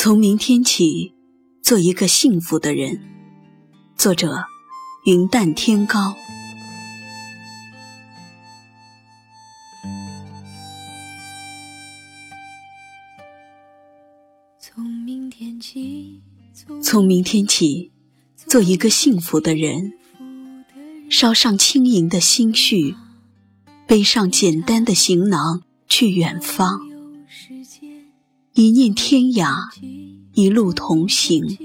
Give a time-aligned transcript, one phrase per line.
[0.00, 1.12] 从明天起，
[1.60, 3.00] 做一个幸福的人。
[3.96, 4.44] 作者：
[5.06, 6.14] 云淡天高。
[14.60, 16.22] 从明天起，
[16.80, 17.90] 从明天起，
[18.36, 19.94] 做一个幸福的人。
[21.10, 22.94] 捎上轻盈的心绪，
[23.88, 26.87] 背上简单的行囊，去远方。
[28.58, 29.54] 一念天涯，
[30.34, 31.56] 一路同行。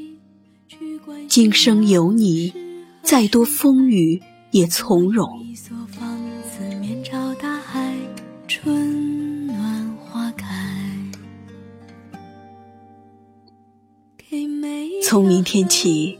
[1.28, 2.54] 今生有你，
[3.02, 4.22] 再多风雨
[4.52, 5.44] 也从容。
[15.04, 16.20] 从明天起，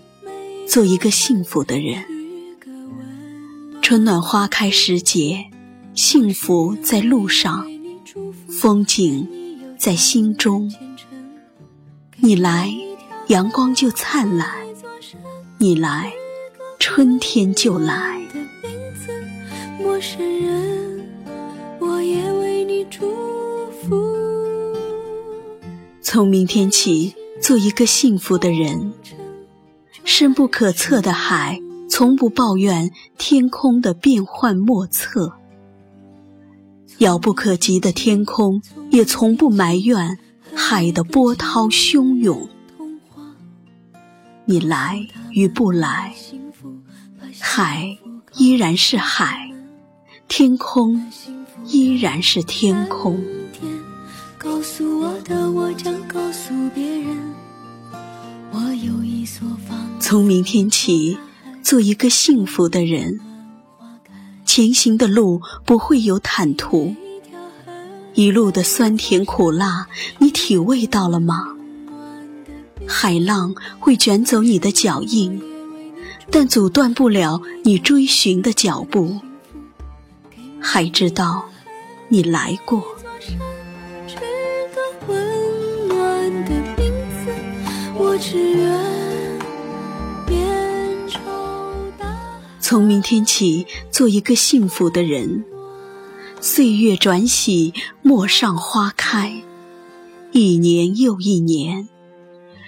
[0.68, 2.04] 做一个幸福的人。
[3.84, 5.52] 春暖花开时节，
[5.94, 7.68] 幸福在路上，
[8.50, 9.28] 风景
[9.84, 10.72] 在心中。
[12.16, 12.74] 你来，
[13.28, 14.48] 阳光就灿烂；
[15.58, 16.14] 你来，
[16.80, 18.26] 春天就来。
[19.78, 21.06] 陌生人，
[21.82, 23.02] 我也为你祝
[23.82, 24.16] 福。
[26.02, 28.94] 从明天起，做一个幸福的人。
[30.06, 31.60] 深不可测的海。
[31.90, 35.34] 从不抱怨天空的变幻莫测，
[37.00, 40.18] 遥不可及的天空也从不埋怨
[40.54, 42.48] 海的波涛汹涌。
[44.46, 46.14] 你来与不来，
[47.40, 47.98] 海
[48.36, 49.52] 依然是海，
[50.28, 51.10] 天空
[51.66, 53.24] 依然是天空。
[54.38, 57.18] 告诉我的，我将告诉别人，
[58.52, 59.78] 我有一所房。
[60.00, 61.18] 从明天起。
[61.64, 63.22] 做一个幸福的人，
[64.56, 66.96] 前行的路不会有坦途，
[68.14, 69.88] 一路的酸甜苦辣，
[70.20, 71.56] 你体味到了吗？
[72.88, 75.42] 海浪会卷走你的脚印，
[76.30, 79.20] 但阻断不了你追寻的脚步。
[80.62, 81.46] 还知道
[82.08, 82.84] 你来过。
[87.98, 89.13] 我只愿。
[92.64, 95.44] 从明天起，做一个幸福的人。
[96.40, 99.44] 岁月转喜，陌上花开，
[100.32, 101.90] 一年又一年，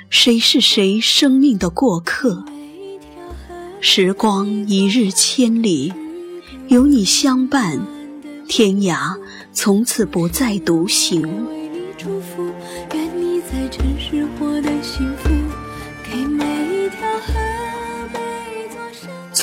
[0.09, 2.43] 谁是谁生命的过客？
[3.79, 5.93] 时光一日千里，
[6.67, 7.79] 有你相伴，
[8.49, 9.17] 天涯
[9.53, 11.25] 从此不再独行。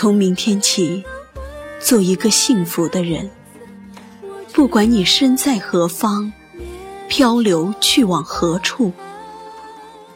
[0.03, 1.05] 从明天起，
[1.79, 3.31] 做一个幸福的人。
[4.53, 6.33] 不管你身在何方，
[7.09, 8.93] 漂流去往何处，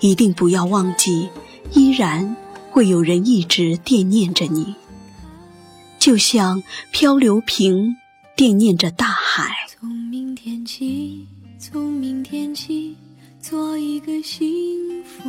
[0.00, 1.28] 一定不要忘记，
[1.70, 2.36] 依然
[2.72, 4.74] 会有人一直惦念着你。
[6.00, 6.60] 就像
[6.90, 7.94] 漂流瓶
[8.34, 9.54] 惦念着大海。
[9.68, 11.24] 从明天起，
[11.60, 12.96] 从明天起，
[13.40, 14.44] 做一个幸
[15.04, 15.22] 福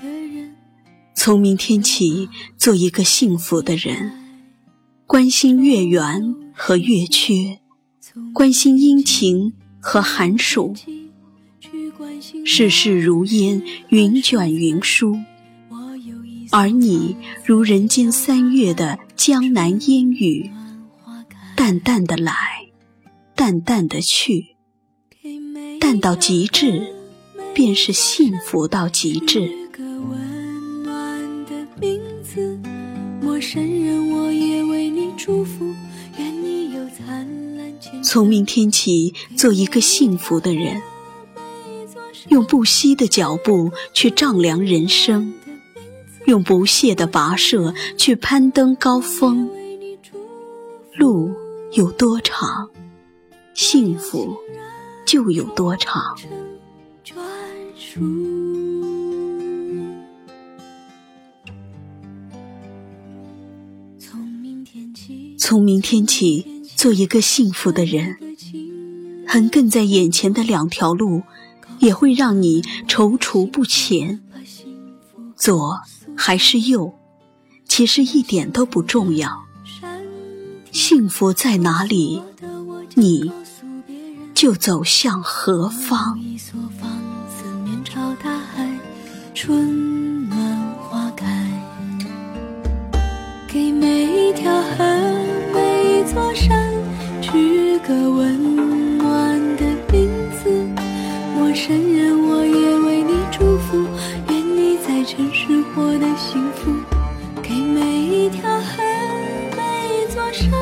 [0.00, 0.57] 的人。
[1.28, 4.12] 从明天起，做一个幸福的人，
[5.06, 7.58] 关心月圆和月缺，
[8.32, 10.74] 关心阴晴和寒暑。
[12.46, 15.18] 世事如烟，云卷云舒，
[16.50, 20.50] 而你如人间三月的江南烟雨，
[21.54, 22.32] 淡淡的来，
[23.34, 24.56] 淡淡的去，
[25.78, 26.90] 淡到极致，
[27.52, 29.67] 便是幸福到极致。
[38.02, 40.82] 从明天起，做一个幸福的人，
[42.28, 45.32] 用不息的脚步去丈量人生，
[46.26, 49.48] 用不懈的跋涉去攀登高峰。
[50.96, 51.30] 路
[51.72, 52.68] 有多长，
[53.54, 54.36] 幸福
[55.06, 56.16] 就有多长。
[65.48, 68.18] 从明天起，做一个幸福的人。
[69.26, 71.22] 横亘在眼前的两条路，
[71.78, 74.20] 也会让你踌躇不前。
[75.38, 75.80] 左
[76.14, 76.92] 还是右，
[77.66, 79.46] 其实一点都不重要。
[80.70, 82.22] 幸福在哪里，
[82.94, 83.32] 你
[84.34, 86.20] 就走向何方。
[89.34, 89.97] 春
[97.88, 100.50] 个温暖的名字
[101.34, 103.78] 陌生人我也为你祝福
[104.28, 106.70] 愿你在城市获得幸福。
[107.42, 108.82] 给每一条河
[109.56, 110.52] 每一座山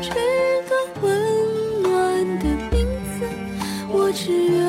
[0.00, 2.86] 取个温暖的名
[3.18, 3.26] 字
[3.88, 4.59] 我只愿